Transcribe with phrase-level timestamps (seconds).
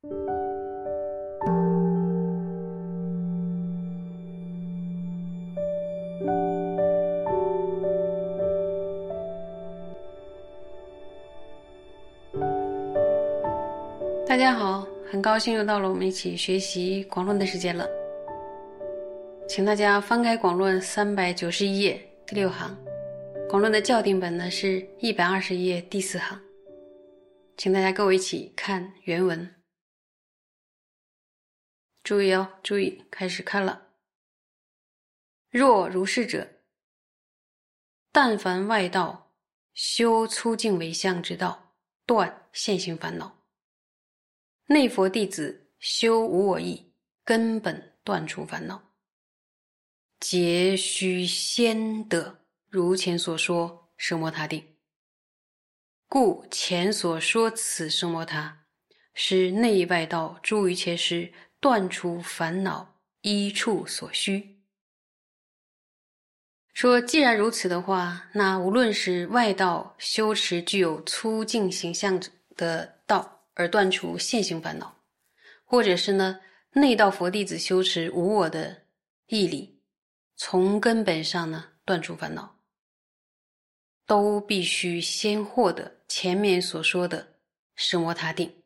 [0.00, 0.06] 大
[14.36, 17.84] 家好，很高兴又到了我们一起学习广论的时间了。
[19.48, 22.78] 请大家翻开广论三百九十一页第六行，
[23.48, 26.38] 广论的校订本呢是一百二十页第四行。
[27.56, 29.57] 请大家跟我一起看原文。
[32.08, 33.88] 注意哦，注意，开始看了。
[35.50, 36.48] 若如是者，
[38.10, 39.34] 但凡外道
[39.74, 41.74] 修粗净为相之道，
[42.06, 43.42] 断现行烦恼。
[44.68, 46.94] 内佛弟子修无我意，
[47.24, 48.82] 根本断除烦恼，
[50.18, 54.78] 皆须先得如前所说奢摩他定。
[56.08, 58.64] 故前所说此奢摩他，
[59.12, 64.60] 是内外道诸一切师断除烦恼一处所需。
[66.72, 72.20] 说既然如此的话，那无论是外道修持具有粗净形象
[72.56, 73.34] 的道。
[73.60, 75.00] 而断除现行烦恼，
[75.64, 76.38] 或者是呢
[76.74, 78.84] 内道佛弟子修持无我的
[79.26, 79.80] 义理，
[80.36, 82.60] 从根本上呢断除烦恼，
[84.06, 87.34] 都必须先获得前面所说的
[87.76, 88.57] 奢摩他定。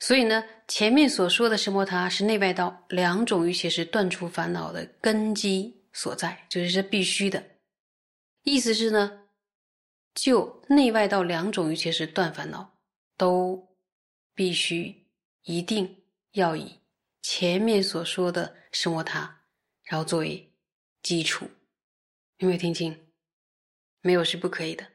[0.00, 7.42] 所以呢，前面所说的奢摩他是内外道两种一切是断除烦恼的根基所在，就是是必须的。
[8.42, 9.28] 意思是呢，
[10.14, 12.78] 就内外道两种一切是断烦恼
[13.16, 13.70] 都。
[14.32, 15.06] 必须
[15.42, 16.80] 一定要以
[17.20, 19.42] 前面所说的生摩他，
[19.82, 20.50] 然后作为
[21.02, 21.44] 基础，
[22.38, 23.12] 有没有听清？
[24.00, 24.86] 没有是不可以的。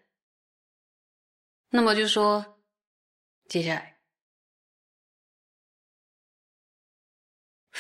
[1.70, 2.60] 那么就说，
[3.48, 3.95] 接下来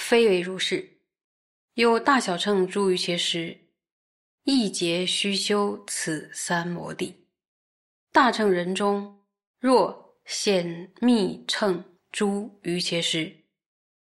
[0.07, 0.99] 非为如是，
[1.73, 3.69] 有大小乘诸于切师，
[4.43, 7.25] 一劫须修此三摩地。
[8.11, 9.25] 大乘人中，
[9.59, 10.03] 若。
[10.25, 13.45] 显密称诸于切师，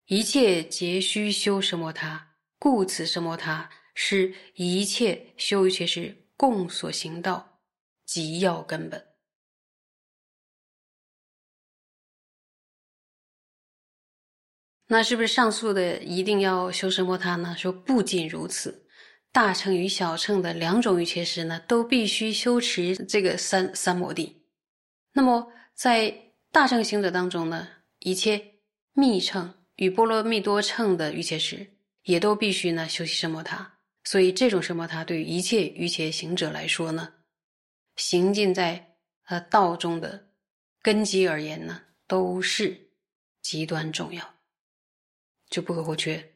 [0.06, 7.60] 一切皆须修什摩他，故此什摩他是一切修于切师共所行道，
[8.04, 9.13] 即要根本。
[14.86, 17.54] 那是不是上述的一定要修什摩他呢？
[17.58, 18.86] 说不仅如此，
[19.32, 24.44] 大乘与小乘的两种于切师呢，都必须修持这个三三摩地。
[25.12, 25.50] 那么。
[25.76, 26.14] 在
[26.52, 27.66] 大乘行者当中呢，
[27.98, 28.40] 一切
[28.92, 31.68] 密乘与波罗蜜多乘的瑜伽师
[32.04, 33.78] 也都必须呢修习什摩他。
[34.04, 37.12] 所以这种什摩他对于一切瑜伽行者来说呢，
[37.96, 38.94] 行进在
[39.26, 40.28] 呃道中的
[40.80, 42.92] 根基而言呢，都是
[43.42, 44.33] 极端重要，
[45.54, 46.34] 就不可或缺。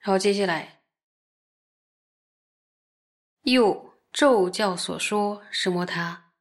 [0.00, 0.80] 好接下来
[3.42, 6.32] 又咒教所说什摩他。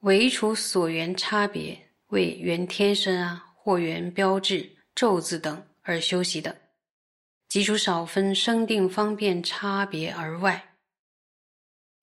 [0.00, 6.54] 唯除所缘差别为缘天生啊，或缘标志、咒字等而修习的，
[7.48, 10.76] 即除少分生定方便差别而外，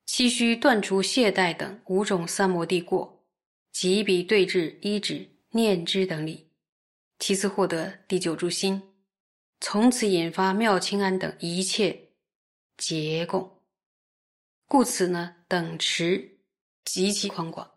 [0.08, 3.24] 期须断除懈怠等五种三摩地过，
[3.72, 6.50] 即彼对治依止念之等理，
[7.20, 8.82] 其次获得第九住心，
[9.60, 12.10] 从此引发妙清安等一切
[12.78, 13.62] 结供，
[14.68, 16.38] 故此呢等持
[16.86, 17.70] 极其宽广。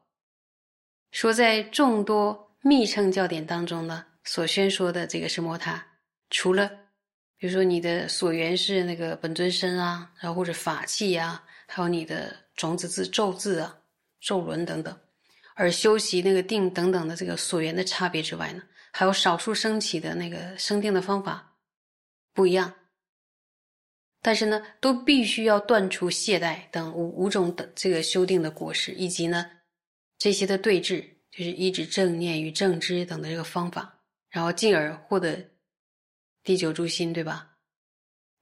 [1.11, 5.85] 说在众多密乘教典当中呢，所宣说的这个是摩他，
[6.31, 6.69] 除了
[7.37, 13.77] 比如说你的所缘是那个本尊身啊，然后或者法器啊，还有你的种子字、咒字啊、
[14.21, 14.99] 咒轮等等，
[15.55, 21.57] 而修习那个定等等的这个所缘的差别之外呢，还有少数升起的那个生定的方法
[22.33, 22.75] 不一样，
[24.21, 29.51] 但是呢，都必须要断除懈怠等五五种的这个修定的果实，以及呢。
[30.17, 35.51] 这些的对峙，就是一指正念与正知等的这个方法，然后进而获得
[36.43, 37.57] 第九住心，对吧？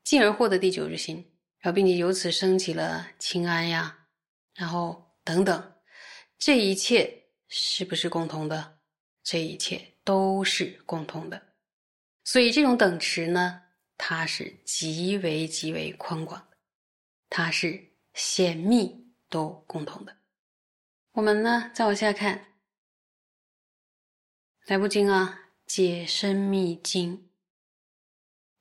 [0.05, 1.17] 进而获得第九住心，
[1.59, 3.99] 然后并且由此升起了清安呀，
[4.55, 5.72] 然后等等，
[6.45, 8.81] 这一切是不是共同的？
[9.23, 11.41] 这一切都是共同的。
[12.25, 13.63] 所以这种等持呢，
[13.97, 16.57] 它是极为极为宽广的，
[17.31, 20.17] 它是显密都共同的。
[21.13, 22.37] 我们呢，再往下看，
[24.67, 25.43] 《来不经》啊，
[25.73, 27.19] 《解深密经》，《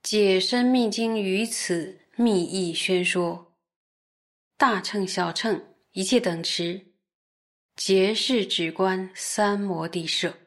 [0.03, 3.57] 解深密经》于此密意宣说，
[4.55, 6.90] 大乘小乘一切等持，
[7.75, 10.37] 皆是止观三摩地摄，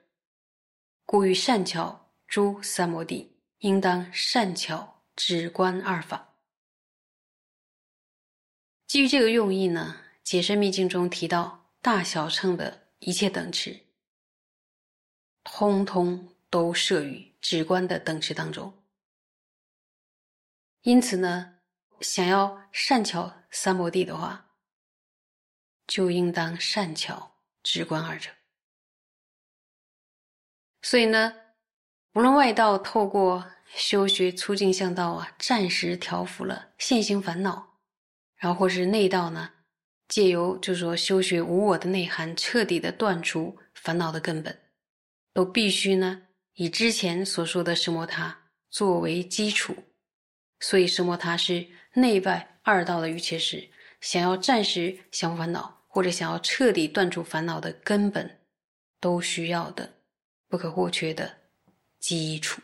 [1.05, 6.37] 故欲善巧诸三摩地，应当善巧止观二法。
[8.87, 13.81] 基于这个用意呢，《解深密经》中提到大小乘的一切等持，
[15.43, 18.73] 通通都摄于止观的等持当中。
[20.83, 21.59] 因此呢，
[22.01, 24.44] 想要善巧三摩地的话，
[25.87, 28.31] 就应当善巧直观二者。
[30.83, 31.35] 所以呢，
[32.13, 33.45] 无论外道透过
[33.75, 37.81] 修学粗净向道啊，暂时调伏了现行烦恼，
[38.37, 39.51] 然后或是内道呢，
[40.09, 44.57] 借由就是说修学无我的内涵，彻底的断除烦恼的根本，
[45.33, 46.23] 都必须呢
[46.55, 48.39] 以之前所说的什摩他
[48.71, 49.75] 作为基础。
[50.61, 53.69] 所以什摩他是内外二道的一切师。
[54.05, 58.39] 想要暂时降服烦恼，或者想要彻底断除烦恼的根本，
[59.01, 59.91] 都需要的
[60.47, 61.35] 不可或缺的
[61.99, 62.61] 基础。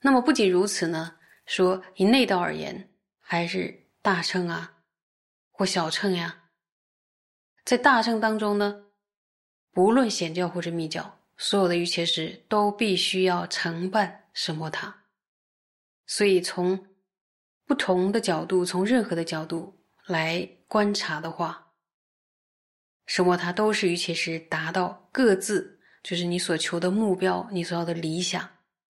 [0.00, 1.16] 那么不仅如此呢？
[1.46, 2.90] 说以内道而言，
[3.20, 4.78] 还是大乘啊，
[5.52, 6.42] 或小乘呀。
[7.64, 8.86] 在大乘当中呢，
[9.70, 15.04] 不论显教或者密教，所有的一切事都必须要承办什摩塔。
[16.04, 16.84] 所以从
[17.64, 19.76] 不同的角度，从任何的角度。
[20.10, 21.72] 来观察的话，
[23.06, 28.48] 什么它都是与其是达到各自就是你所求的目标，你所要的理想，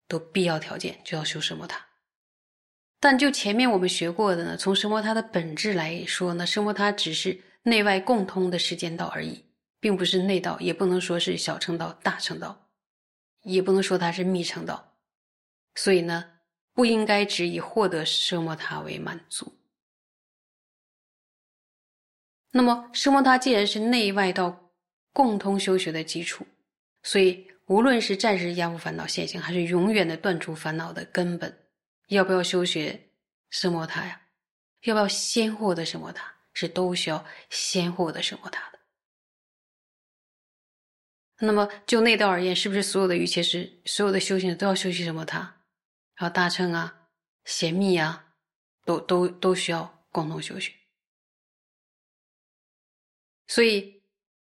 [0.08, 1.84] 都必要条件就要修什么它。
[2.98, 9.44] 但就前面我们学过的呢，从什么它的本质来说呢，什么它只是内外共通的时间道而已，
[9.80, 12.70] 并不是内道，也不能说是小乘道、大乘道，
[13.42, 14.96] 也不能说它是密乘道，
[15.74, 16.24] 所以呢，
[16.72, 19.52] 不应该只以获得奢摩他为满足。
[22.54, 24.70] 那么，奢摩他既然是内外道
[25.12, 26.46] 共同修学的基础，
[27.02, 31.66] 所以无论是暂时压伏烦恼现行，还是永远的断除烦恼的根本，
[32.08, 33.08] 要不要修学
[33.50, 34.20] 奢摩他呀？
[34.82, 36.30] 要不要先获得奢摩他？
[36.52, 38.78] 是都需要先获得奢摩他的。
[41.38, 45.38] 那么，就内道而言，是不是所有的一切是所有的修行都要修习什么他？
[46.16, 46.94] 然后大乘啊、
[47.46, 48.26] 贤密啊，
[48.84, 50.70] 都都都需要共同修学。
[53.52, 54.00] 所以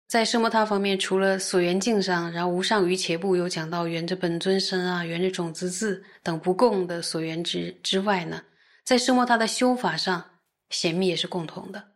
[0.08, 8.42] 在奢摩他方面，除了所缘境上，然后无上瑜伽部有讲到缘着本尊身啊、缘着种子字等不共的所缘之之外呢，
[8.84, 10.26] 在奢摩他的修法上，
[10.72, 11.92] 显密也是共同的。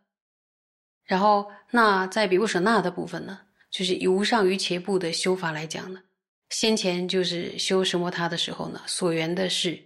[1.04, 3.40] 然后，那在比波舍那的部分呢，
[3.72, 6.00] 就是以无上瑜伽部的修法来讲呢，
[6.50, 9.76] 先前就是修奢摩他的时候呢，所缘的是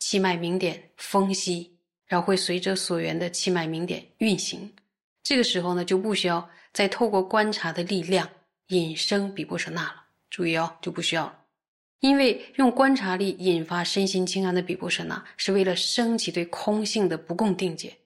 [0.00, 4.70] 气脉明点风息，然后会随着所缘的气脉明点运行。
[5.22, 6.48] 这个时候呢，就不需要。
[6.72, 8.28] 再透过观察的力量
[8.68, 11.44] 引生比波舍那了，注意哦，就不需要了，
[12.00, 17.96] 因为用观察力引发身心清安的比波舍那，是为了升起对空性的不共定解，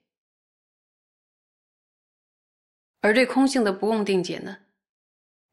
[3.01, 4.57] 而对空性的不共定解呢，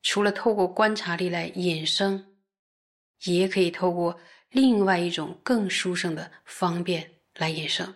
[0.03, 2.38] 除了透过观察力来引生，
[3.23, 4.19] 也可以透过
[4.51, 7.95] 另外一种更殊胜的方便来引生。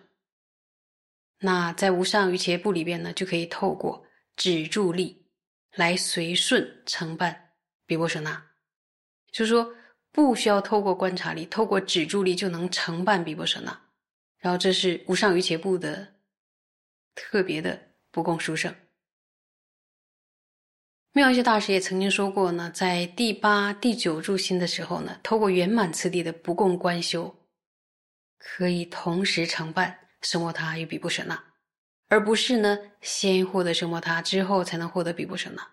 [1.38, 4.03] 那在无上瑜伽部里边呢，就可以透过。
[4.36, 5.26] 止住力
[5.74, 7.52] 来随顺承办
[7.86, 8.50] 比波舍那，
[9.30, 9.74] 就是说
[10.12, 13.80] 不需要透过观察力，透过止住力就能承办比波舍那。
[14.38, 16.14] 然后这是无上瑜伽部的
[17.14, 18.74] 特别的不共殊胜。
[21.12, 27.34] 妙一些大师也曾经说过呢，在第八、第九住心的时候呢，透过圆满次第的不共观修，
[28.36, 31.53] 可以同时承办生摩他与比波舍那。
[32.08, 35.66] 而不是呢，先获得圣摩他之后才能获得比波舍那。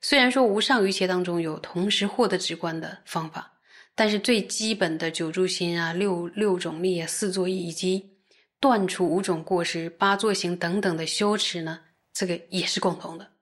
[0.00, 3.52] 虽然说无上瑜伽当中有同时获得直观的方法，
[3.94, 8.18] 但是最基本的九住心啊、六六种力啊、四作意以及
[8.60, 11.80] 断除五种过失、八作行等等的修持呢，
[12.12, 13.32] 这个也是共同的。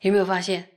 [0.00, 0.68] 有没有发现？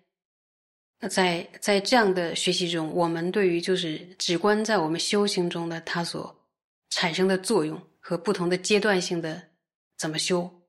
[1.00, 6.48] 那在在这样的学习中，我们对于就是直观在我们修行中的它所
[6.90, 7.82] 产生的作用。
[8.08, 9.50] 和不同的阶段性的
[9.98, 10.62] 怎么修，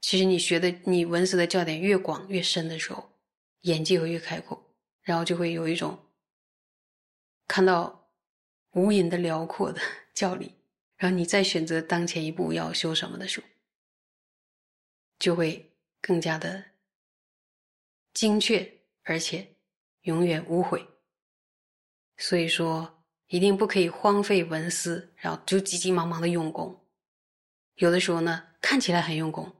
[0.00, 3.10] 其实你学的你文思的教点越广越深的时候，
[3.62, 5.98] 眼界会越开阔，然后就会有一种
[7.48, 8.08] 看到
[8.74, 9.80] 无垠的辽阔的
[10.14, 10.54] 教理，
[10.96, 13.46] 然后你再选择当前一步要修什么的时候，
[15.18, 16.66] 就会更加的
[18.14, 19.56] 精确，而且
[20.02, 20.86] 永远无悔。
[22.16, 22.95] 所以说。
[23.28, 26.84] 一定不可以荒废文思，然后就急急忙忙的用功。
[27.76, 29.52] 有的时候呢，看起来很用功，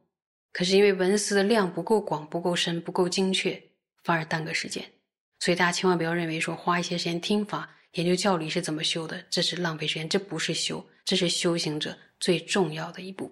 [0.52, 3.62] 可是因为文思的量不够广、不够深、不够精确，
[4.04, 4.92] 反而耽搁时间。
[5.40, 13.30] 所以大家千万不要认为说花一些时间听法、研究教理是怎么修的，这是浪费时间，这不是修，这是修行者最重要的一步。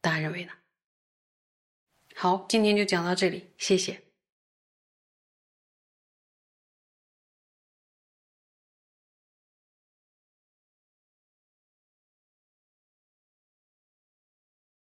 [0.00, 0.52] 大家认为呢？
[2.14, 4.02] 好，今天就讲到这里，谢谢。